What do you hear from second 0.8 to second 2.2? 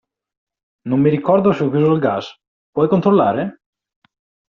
Non mi ricordo se ho chiuso il